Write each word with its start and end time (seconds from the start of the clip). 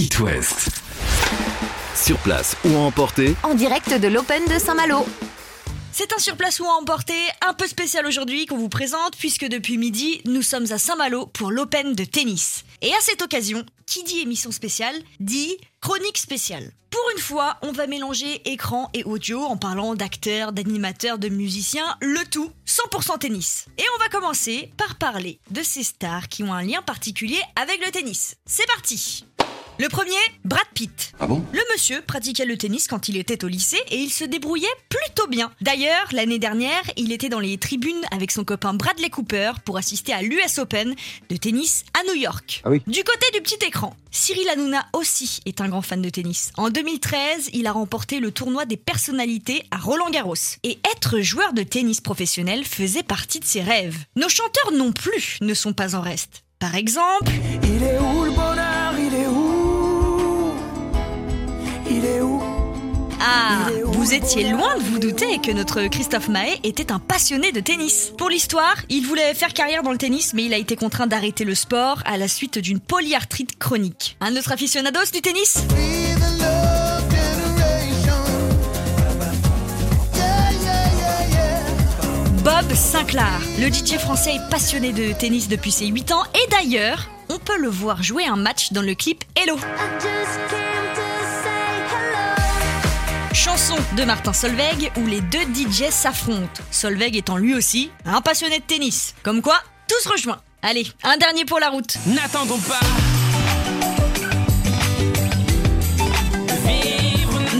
It 0.00 0.18
West. 0.18 0.70
Sur 1.94 2.16
place 2.20 2.56
ou 2.64 2.74
à 2.74 2.78
emporter, 2.78 3.36
en 3.42 3.54
direct 3.54 3.92
de 3.92 4.08
l'Open 4.08 4.42
de 4.46 4.58
Saint-Malo. 4.58 5.06
C'est 5.92 6.14
un 6.14 6.18
surplace 6.18 6.58
ou 6.58 6.64
à 6.64 6.80
emporter 6.80 7.20
un 7.46 7.52
peu 7.52 7.66
spécial 7.66 8.06
aujourd'hui 8.06 8.46
qu'on 8.46 8.56
vous 8.56 8.70
présente 8.70 9.14
puisque 9.18 9.44
depuis 9.44 9.76
midi, 9.76 10.22
nous 10.24 10.40
sommes 10.40 10.72
à 10.72 10.78
Saint-Malo 10.78 11.26
pour 11.26 11.50
l'Open 11.50 11.94
de 11.94 12.04
tennis. 12.04 12.64
Et 12.80 12.94
à 12.94 13.00
cette 13.02 13.20
occasion, 13.20 13.66
qui 13.84 14.02
dit 14.02 14.20
émission 14.20 14.50
spéciale 14.52 14.94
dit 15.18 15.58
chronique 15.82 16.16
spéciale. 16.16 16.72
Pour 16.88 17.02
une 17.14 17.20
fois, 17.20 17.58
on 17.60 17.70
va 17.70 17.86
mélanger 17.86 18.40
écran 18.50 18.88
et 18.94 19.04
audio 19.04 19.42
en 19.42 19.58
parlant 19.58 19.94
d'acteurs, 19.94 20.54
d'animateurs, 20.54 21.18
de 21.18 21.28
musiciens, 21.28 21.94
le 22.00 22.24
tout 22.30 22.50
100% 22.66 23.18
tennis. 23.18 23.66
Et 23.76 23.84
on 23.94 24.02
va 24.02 24.08
commencer 24.08 24.72
par 24.78 24.96
parler 24.96 25.40
de 25.50 25.62
ces 25.62 25.82
stars 25.82 26.28
qui 26.28 26.42
ont 26.42 26.54
un 26.54 26.62
lien 26.62 26.80
particulier 26.80 27.42
avec 27.54 27.84
le 27.84 27.92
tennis. 27.92 28.36
C'est 28.46 28.66
parti 28.66 29.26
le 29.80 29.88
premier, 29.88 30.12
Brad 30.44 30.66
Pitt. 30.74 31.12
Ah 31.18 31.26
bon? 31.26 31.42
Le 31.52 31.60
monsieur 31.72 32.02
pratiquait 32.02 32.44
le 32.44 32.58
tennis 32.58 32.86
quand 32.86 33.08
il 33.08 33.16
était 33.16 33.42
au 33.46 33.48
lycée 33.48 33.80
et 33.90 33.96
il 33.96 34.10
se 34.10 34.24
débrouillait 34.24 34.68
plutôt 34.90 35.26
bien. 35.26 35.50
D'ailleurs, 35.62 36.06
l'année 36.12 36.38
dernière, 36.38 36.82
il 36.98 37.12
était 37.12 37.30
dans 37.30 37.40
les 37.40 37.56
tribunes 37.56 38.04
avec 38.10 38.30
son 38.30 38.44
copain 38.44 38.74
Bradley 38.74 39.08
Cooper 39.08 39.52
pour 39.64 39.78
assister 39.78 40.12
à 40.12 40.20
l'US 40.20 40.58
Open 40.58 40.94
de 41.30 41.36
tennis 41.36 41.84
à 41.98 42.04
New 42.08 42.20
York. 42.20 42.60
Ah 42.64 42.68
oui. 42.68 42.82
Du 42.86 43.02
côté 43.02 43.26
du 43.32 43.40
petit 43.40 43.64
écran, 43.66 43.96
Cyril 44.10 44.46
Hanouna 44.50 44.84
aussi 44.92 45.40
est 45.46 45.62
un 45.62 45.68
grand 45.70 45.80
fan 45.80 46.02
de 46.02 46.10
tennis. 46.10 46.52
En 46.58 46.68
2013, 46.68 47.48
il 47.54 47.66
a 47.66 47.72
remporté 47.72 48.20
le 48.20 48.32
tournoi 48.32 48.66
des 48.66 48.76
personnalités 48.76 49.62
à 49.70 49.78
Roland 49.78 50.10
Garros. 50.10 50.34
Et 50.62 50.78
être 50.94 51.20
joueur 51.20 51.54
de 51.54 51.62
tennis 51.62 52.02
professionnel 52.02 52.66
faisait 52.66 53.02
partie 53.02 53.40
de 53.40 53.46
ses 53.46 53.62
rêves. 53.62 53.96
Nos 54.14 54.28
chanteurs 54.28 54.72
non 54.74 54.92
plus 54.92 55.38
ne 55.40 55.54
sont 55.54 55.72
pas 55.72 55.94
en 55.94 56.02
reste. 56.02 56.42
Par 56.58 56.74
exemple, 56.74 57.32
Il 57.62 57.82
est 57.82 57.98
où 57.98 58.24
le 58.24 58.30
bonheur? 58.32 58.69
Il 61.90 62.04
est 62.04 62.20
où? 62.20 62.40
Ah, 63.20 63.66
vous 63.84 64.14
étiez 64.14 64.48
loin 64.48 64.78
de 64.78 64.82
vous 64.82 64.98
douter 64.98 65.38
que 65.38 65.50
notre 65.50 65.88
Christophe 65.88 66.28
Mahé 66.28 66.60
était 66.62 66.92
un 66.92 67.00
passionné 67.00 67.50
de 67.50 67.60
tennis. 67.60 68.12
Pour 68.16 68.30
l'histoire, 68.30 68.76
il 68.88 69.04
voulait 69.04 69.34
faire 69.34 69.52
carrière 69.52 69.82
dans 69.82 69.90
le 69.90 69.98
tennis, 69.98 70.32
mais 70.32 70.44
il 70.44 70.54
a 70.54 70.56
été 70.56 70.76
contraint 70.76 71.08
d'arrêter 71.08 71.44
le 71.44 71.54
sport 71.54 72.00
à 72.06 72.16
la 72.16 72.28
suite 72.28 72.58
d'une 72.58 72.78
polyarthrite 72.78 73.58
chronique. 73.58 74.16
Un 74.20 74.36
autre 74.36 74.52
aficionados 74.52 75.10
du 75.12 75.20
tennis? 75.20 75.64
Bob 82.44 82.72
Sinclair. 82.72 83.40
Le 83.58 83.68
DJ 83.68 83.98
français 83.98 84.36
est 84.36 84.50
passionné 84.50 84.92
de 84.92 85.12
tennis 85.12 85.48
depuis 85.48 85.72
ses 85.72 85.88
8 85.88 86.12
ans 86.12 86.22
et 86.34 86.50
d'ailleurs, 86.50 87.08
on 87.28 87.38
peut 87.38 87.58
le 87.58 87.68
voir 87.68 88.02
jouer 88.02 88.26
un 88.26 88.36
match 88.36 88.72
dans 88.72 88.82
le 88.82 88.94
clip 88.94 89.24
Hello. 89.36 89.56
De 93.96 94.04
Martin 94.04 94.32
Solveig 94.32 94.90
où 94.96 95.06
les 95.06 95.20
deux 95.20 95.42
DJ 95.42 95.90
s'affrontent. 95.90 96.62
Solveig 96.70 97.16
étant 97.16 97.36
lui 97.36 97.54
aussi 97.54 97.90
un 98.04 98.20
passionné 98.20 98.58
de 98.58 98.64
tennis. 98.64 99.14
Comme 99.22 99.42
quoi, 99.42 99.58
tous 99.88 100.08
rejoints. 100.08 100.40
Allez, 100.62 100.86
un 101.02 101.16
dernier 101.16 101.44
pour 101.44 101.58
la 101.58 101.70
route. 101.70 101.96
N'attendons 102.06 102.58
pas 102.58 102.80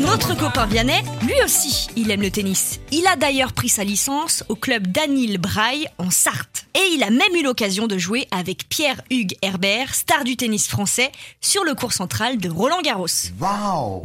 Notre 0.00 0.36
copain 0.36 0.66
Vianney, 0.66 1.02
lui 1.22 1.34
aussi, 1.44 1.88
il 1.96 2.10
aime 2.10 2.22
le 2.22 2.30
tennis. 2.30 2.80
Il 2.90 3.06
a 3.06 3.16
d'ailleurs 3.16 3.52
pris 3.52 3.68
sa 3.68 3.84
licence 3.84 4.44
au 4.48 4.56
club 4.56 4.88
Danil 4.88 5.38
Braille 5.38 5.88
en 5.98 6.10
Sarthe. 6.10 6.59
Et 6.74 6.94
il 6.94 7.02
a 7.02 7.10
même 7.10 7.34
eu 7.34 7.42
l'occasion 7.42 7.86
de 7.86 7.98
jouer 7.98 8.26
avec 8.30 8.68
Pierre-Hugues 8.68 9.36
Herbert, 9.42 9.94
star 9.94 10.24
du 10.24 10.36
tennis 10.36 10.68
français, 10.68 11.10
sur 11.40 11.64
le 11.64 11.74
cours 11.74 11.92
central 11.92 12.38
de 12.38 12.48
Roland 12.48 12.80
Garros. 12.82 13.06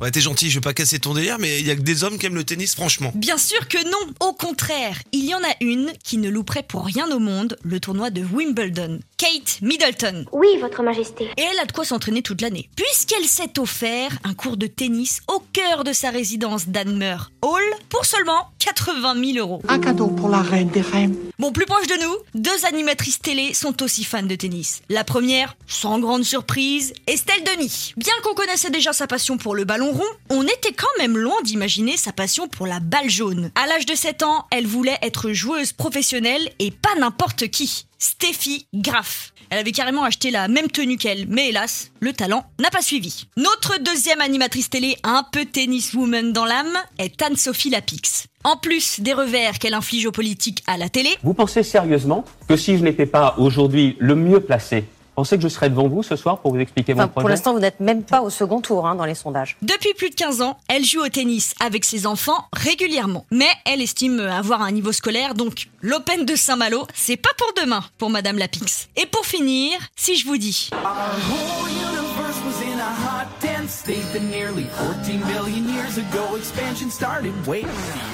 Ouais, 0.00 0.10
t'es 0.10 0.20
gentil, 0.20 0.50
je 0.50 0.56
vais 0.56 0.62
pas 0.62 0.74
casser 0.74 0.98
ton 0.98 1.14
délire, 1.14 1.38
mais 1.38 1.60
il 1.60 1.66
y 1.66 1.70
a 1.70 1.76
que 1.76 1.82
des 1.82 2.04
hommes 2.04 2.18
qui 2.18 2.26
aiment 2.26 2.34
le 2.34 2.44
tennis, 2.44 2.74
franchement. 2.74 3.12
Bien 3.14 3.38
sûr 3.38 3.68
que 3.68 3.82
non, 3.84 4.12
au 4.20 4.32
contraire, 4.32 4.98
il 5.12 5.24
y 5.24 5.34
en 5.34 5.42
a 5.42 5.54
une 5.60 5.92
qui 6.02 6.18
ne 6.18 6.28
louperait 6.28 6.62
pour 6.62 6.84
rien 6.84 7.10
au 7.10 7.18
monde 7.18 7.56
le 7.62 7.80
tournoi 7.80 8.10
de 8.10 8.22
Wimbledon, 8.24 9.00
Kate 9.16 9.58
Middleton. 9.60 10.24
Oui, 10.32 10.48
Votre 10.60 10.82
Majesté. 10.82 11.30
Et 11.36 11.42
elle 11.42 11.58
a 11.60 11.66
de 11.66 11.72
quoi 11.72 11.84
s'entraîner 11.84 12.22
toute 12.22 12.40
l'année, 12.40 12.68
puisqu'elle 12.76 13.26
s'est 13.26 13.58
offert 13.58 14.10
un 14.24 14.34
cours 14.34 14.56
de 14.56 14.66
tennis 14.66 15.20
au 15.28 15.42
cœur 15.52 15.84
de 15.84 15.92
sa 15.92 16.10
résidence 16.10 16.68
d'Anmer 16.68 17.16
Hall 17.42 17.62
pour 17.88 18.04
seulement 18.04 18.48
80 18.58 19.32
000 19.34 19.38
euros. 19.38 19.62
Un 19.68 19.78
cadeau 19.78 20.08
pour 20.08 20.28
la 20.28 20.40
reine 20.40 20.70
des 20.70 20.80
reines. 20.80 21.14
Bon, 21.40 21.50
plus 21.50 21.66
proche 21.66 21.88
de 21.88 22.00
nous, 22.00 22.16
deux 22.34 22.64
animatrices 22.64 23.18
télé 23.18 23.54
sont 23.54 23.82
aussi 23.82 24.04
fans 24.04 24.22
de 24.22 24.36
tennis. 24.36 24.82
La 24.88 25.02
première, 25.02 25.56
sans 25.66 25.98
grande 25.98 26.22
surprise, 26.22 26.92
Estelle 27.08 27.42
Denis. 27.42 27.92
Bien 27.96 28.12
qu'on 28.22 28.34
connaissait 28.34 28.70
déjà 28.70 28.92
sa 28.92 29.08
passion 29.08 29.36
pour 29.36 29.56
le 29.56 29.64
ballon 29.64 29.90
rond, 29.90 30.04
on 30.30 30.44
était 30.44 30.72
quand 30.72 30.86
même 30.98 31.18
loin 31.18 31.34
d'imaginer 31.42 31.96
sa 31.96 32.12
passion 32.12 32.46
pour 32.46 32.68
la 32.68 32.78
balle 32.78 33.10
jaune. 33.10 33.50
À 33.56 33.66
l'âge 33.66 33.84
de 33.84 33.96
7 33.96 34.22
ans, 34.22 34.46
elle 34.52 34.68
voulait 34.68 34.98
être 35.02 35.32
joueuse 35.32 35.72
professionnelle 35.72 36.52
et 36.60 36.70
pas 36.70 36.94
n'importe 37.00 37.48
qui. 37.48 37.86
Steffi 37.98 38.66
Graf. 38.74 39.32
Elle 39.50 39.58
avait 39.58 39.72
carrément 39.72 40.04
acheté 40.04 40.30
la 40.30 40.48
même 40.48 40.68
tenue 40.68 40.96
qu'elle, 40.96 41.26
mais 41.28 41.50
hélas, 41.50 41.90
le 42.00 42.12
talent 42.12 42.44
n'a 42.60 42.70
pas 42.70 42.82
suivi. 42.82 43.26
Notre 43.36 43.80
deuxième 43.82 44.20
animatrice 44.20 44.70
télé, 44.70 44.96
un 45.02 45.24
peu 45.30 45.44
tenniswoman 45.44 46.32
dans 46.32 46.44
l'âme, 46.44 46.76
est 46.98 47.20
Anne-Sophie 47.22 47.70
Lapix. 47.70 48.26
En 48.42 48.56
plus 48.56 49.00
des 49.00 49.12
revers 49.14 49.58
qu'elle 49.58 49.74
inflige 49.74 50.06
aux 50.06 50.12
politiques 50.12 50.62
à 50.66 50.76
la 50.76 50.88
télé, 50.88 51.10
Vous 51.22 51.34
pensez 51.34 51.62
sérieusement 51.62 52.24
que 52.48 52.56
si 52.56 52.76
je 52.76 52.84
n'étais 52.84 53.06
pas 53.06 53.34
aujourd'hui 53.38 53.96
le 53.98 54.14
mieux 54.14 54.40
placé, 54.40 54.84
pensez 55.14 55.36
que 55.36 55.42
je 55.42 55.48
serais 55.48 55.70
devant 55.70 55.88
vous 55.88 56.02
ce 56.02 56.16
soir 56.16 56.38
pour 56.38 56.52
vous 56.52 56.60
expliquer 56.60 56.92
Enfin, 56.92 57.02
mon 57.02 57.08
pour 57.08 57.20
projet 57.22 57.34
l'instant, 57.34 57.52
vous 57.52 57.60
n'êtes 57.60 57.80
même 57.80 58.02
pas 58.02 58.22
au 58.22 58.30
second 58.30 58.60
tour 58.60 58.86
hein, 58.86 58.94
dans 58.94 59.04
les 59.04 59.14
sondages. 59.14 59.56
Depuis 59.62 59.94
plus 59.94 60.10
de 60.10 60.14
15 60.14 60.42
ans, 60.42 60.58
elle 60.68 60.84
joue 60.84 61.00
au 61.00 61.08
tennis 61.08 61.54
avec 61.60 61.84
ses 61.84 62.06
enfants 62.06 62.46
régulièrement. 62.52 63.24
Mais 63.30 63.48
elle 63.64 63.80
estime 63.80 64.20
avoir 64.20 64.62
un 64.62 64.72
niveau 64.72 64.92
scolaire, 64.92 65.34
donc 65.34 65.68
l'Open 65.80 66.24
de 66.24 66.36
Saint-Malo, 66.36 66.86
c'est 66.94 67.16
pas 67.16 67.30
pour 67.36 67.52
demain 67.62 67.84
pour 67.98 68.10
Madame 68.10 68.38
Lapix. 68.38 68.88
Et 68.96 69.06
pour 69.06 69.24
finir, 69.26 69.72
si 69.96 70.16
je 70.16 70.26
vous 70.26 70.36
dis 70.36 70.70
universe 70.72 71.83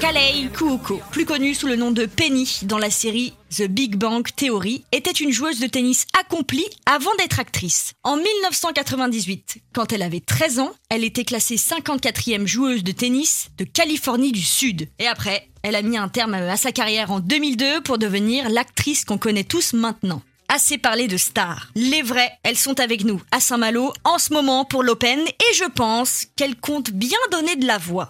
Kalei 0.00 0.48
Kuoko, 0.52 1.00
plus 1.10 1.24
connue 1.24 1.54
sous 1.54 1.66
le 1.66 1.76
nom 1.76 1.90
de 1.90 2.06
Penny 2.06 2.60
dans 2.62 2.78
la 2.78 2.90
série 2.90 3.34
The 3.56 3.62
Big 3.62 3.96
Bang 3.96 4.24
Theory, 4.34 4.84
était 4.92 5.10
une 5.10 5.32
joueuse 5.32 5.58
de 5.58 5.66
tennis 5.66 6.06
accomplie 6.18 6.66
avant 6.86 7.10
d'être 7.18 7.40
actrice. 7.40 7.94
En 8.04 8.16
1998, 8.16 9.58
quand 9.72 9.92
elle 9.92 10.02
avait 10.02 10.20
13 10.20 10.60
ans, 10.60 10.72
elle 10.88 11.04
était 11.04 11.24
classée 11.24 11.56
54e 11.56 12.46
joueuse 12.46 12.84
de 12.84 12.92
tennis 12.92 13.48
de 13.58 13.64
Californie 13.64 14.32
du 14.32 14.42
Sud. 14.42 14.88
Et 15.00 15.06
après, 15.06 15.48
elle 15.62 15.74
a 15.74 15.82
mis 15.82 15.98
un 15.98 16.08
terme 16.08 16.34
à 16.34 16.56
sa 16.56 16.70
carrière 16.70 17.10
en 17.10 17.20
2002 17.20 17.80
pour 17.82 17.98
devenir 17.98 18.48
l'actrice 18.48 19.04
qu'on 19.04 19.18
connaît 19.18 19.44
tous 19.44 19.72
maintenant. 19.72 20.22
Assez 20.52 20.78
parlé 20.78 21.06
de 21.06 21.16
stars. 21.16 21.68
Les 21.76 22.02
vraies, 22.02 22.32
elles 22.42 22.56
sont 22.56 22.80
avec 22.80 23.04
nous 23.04 23.22
à 23.30 23.38
Saint-Malo 23.38 23.92
en 24.02 24.18
ce 24.18 24.32
moment 24.32 24.64
pour 24.64 24.82
l'Open 24.82 25.20
et 25.20 25.54
je 25.54 25.64
pense 25.70 26.26
qu'elles 26.34 26.56
comptent 26.56 26.90
bien 26.90 27.18
donner 27.30 27.54
de 27.54 27.68
la 27.68 27.78
voix. 27.78 28.08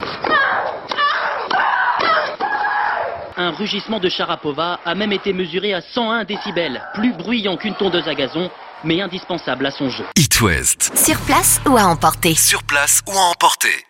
Un 3.36 3.50
rugissement 3.50 4.00
de 4.00 4.08
Sharapova 4.08 4.80
a 4.86 4.94
même 4.94 5.12
été 5.12 5.34
mesuré 5.34 5.74
à 5.74 5.82
101 5.82 6.24
décibels, 6.24 6.82
plus 6.94 7.12
bruyant 7.12 7.58
qu'une 7.58 7.74
tondeuse 7.74 8.08
à 8.08 8.14
gazon, 8.14 8.50
mais 8.84 9.02
indispensable 9.02 9.66
à 9.66 9.70
son 9.70 9.90
jeu. 9.90 10.06
It 10.16 10.40
West. 10.40 10.96
Sur 10.96 11.20
place 11.20 11.60
ou 11.68 11.76
à 11.76 11.84
emporter. 11.84 12.34
Sur 12.34 12.62
place 12.62 13.02
ou 13.06 13.12
à 13.18 13.22
emporter. 13.24 13.84